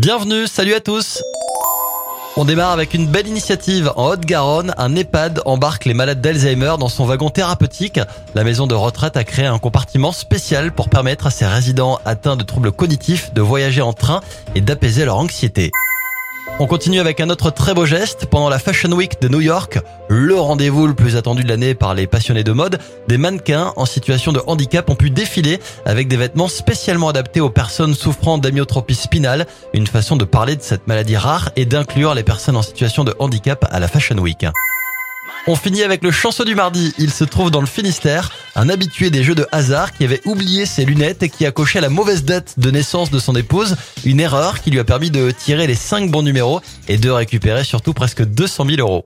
Bienvenue, 0.00 0.46
salut 0.46 0.72
à 0.72 0.80
tous 0.80 1.22
on 2.36 2.44
démarre 2.44 2.70
avec 2.70 2.94
une 2.94 3.06
belle 3.06 3.26
initiative. 3.26 3.92
En 3.96 4.10
Haute-Garonne, 4.10 4.72
un 4.78 4.94
EHPAD 4.94 5.42
embarque 5.44 5.84
les 5.84 5.94
malades 5.94 6.20
d'Alzheimer 6.20 6.76
dans 6.78 6.88
son 6.88 7.04
wagon 7.04 7.28
thérapeutique. 7.28 8.00
La 8.34 8.44
maison 8.44 8.68
de 8.68 8.74
retraite 8.74 9.16
a 9.16 9.24
créé 9.24 9.46
un 9.46 9.58
compartiment 9.58 10.12
spécial 10.12 10.72
pour 10.72 10.88
permettre 10.88 11.26
à 11.26 11.30
ses 11.30 11.44
résidents 11.44 11.98
atteints 12.04 12.36
de 12.36 12.44
troubles 12.44 12.70
cognitifs 12.70 13.34
de 13.34 13.42
voyager 13.42 13.82
en 13.82 13.92
train 13.92 14.20
et 14.54 14.60
d'apaiser 14.60 15.04
leur 15.04 15.18
anxiété. 15.18 15.72
On 16.58 16.66
continue 16.66 17.00
avec 17.00 17.20
un 17.20 17.30
autre 17.30 17.50
très 17.50 17.72
beau 17.72 17.86
geste. 17.86 18.26
Pendant 18.26 18.50
la 18.50 18.58
Fashion 18.58 18.92
Week 18.92 19.20
de 19.22 19.28
New 19.28 19.40
York, 19.40 19.78
le 20.08 20.38
rendez-vous 20.38 20.86
le 20.86 20.94
plus 20.94 21.16
attendu 21.16 21.42
de 21.42 21.48
l'année 21.48 21.74
par 21.74 21.94
les 21.94 22.06
passionnés 22.06 22.44
de 22.44 22.52
mode, 22.52 22.78
des 23.08 23.16
mannequins 23.16 23.72
en 23.76 23.86
situation 23.86 24.32
de 24.32 24.42
handicap 24.46 24.90
ont 24.90 24.94
pu 24.94 25.08
défiler 25.08 25.58
avec 25.86 26.06
des 26.08 26.18
vêtements 26.18 26.48
spécialement 26.48 27.08
adaptés 27.08 27.40
aux 27.40 27.48
personnes 27.48 27.94
souffrant 27.94 28.36
d'amyotropie 28.36 28.94
spinale, 28.94 29.46
une 29.72 29.86
façon 29.86 30.16
de 30.16 30.24
parler 30.24 30.56
de 30.56 30.62
cette 30.62 30.86
maladie 30.86 31.16
rare 31.16 31.50
et 31.56 31.64
d'inclure 31.64 32.14
les 32.14 32.24
personnes 32.24 32.56
en 32.56 32.62
situation 32.62 33.04
de 33.04 33.14
handicap 33.18 33.66
à 33.70 33.80
la 33.80 33.88
Fashion 33.88 34.18
Week. 34.18 34.44
On 35.46 35.56
finit 35.56 35.82
avec 35.82 36.04
le 36.04 36.10
chanceux 36.10 36.44
du 36.44 36.54
mardi. 36.54 36.92
Il 36.98 37.10
se 37.10 37.24
trouve 37.24 37.50
dans 37.50 37.62
le 37.62 37.66
Finistère, 37.66 38.30
un 38.60 38.68
habitué 38.68 39.08
des 39.08 39.24
jeux 39.24 39.34
de 39.34 39.46
hasard 39.52 39.94
qui 39.94 40.04
avait 40.04 40.20
oublié 40.26 40.66
ses 40.66 40.84
lunettes 40.84 41.22
et 41.22 41.30
qui 41.30 41.46
a 41.46 41.50
coché 41.50 41.80
la 41.80 41.88
mauvaise 41.88 42.24
date 42.24 42.56
de 42.58 42.70
naissance 42.70 43.10
de 43.10 43.18
son 43.18 43.34
épouse. 43.34 43.74
Une 44.04 44.20
erreur 44.20 44.60
qui 44.60 44.70
lui 44.70 44.78
a 44.78 44.84
permis 44.84 45.10
de 45.10 45.30
tirer 45.30 45.66
les 45.66 45.74
5 45.74 46.10
bons 46.10 46.22
numéros 46.22 46.60
et 46.86 46.98
de 46.98 47.08
récupérer 47.08 47.64
surtout 47.64 47.94
presque 47.94 48.22
200 48.22 48.66
000 48.66 48.80
euros. 48.80 48.98